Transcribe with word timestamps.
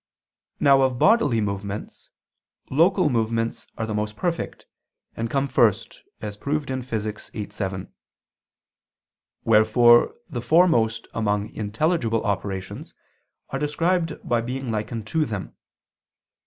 Now 0.59 0.81
of 0.81 0.97
bodily 0.97 1.41
movements, 1.41 2.09
local 2.71 3.07
movements 3.07 3.67
are 3.77 3.85
the 3.85 3.93
most 3.93 4.15
perfect 4.17 4.65
and 5.15 5.29
come 5.29 5.45
first, 5.45 6.01
as 6.23 6.37
proved 6.37 6.71
in 6.71 6.81
Phys. 6.81 7.29
viii, 7.31 7.51
7; 7.51 7.87
wherefore 9.43 10.15
the 10.27 10.41
foremost 10.41 11.07
among 11.13 11.49
intelligible 11.49 12.23
operations 12.23 12.95
are 13.51 13.59
described 13.59 14.15
by 14.27 14.41
being 14.41 14.71
likened 14.71 15.05
to 15.05 15.23
them. 15.23 15.53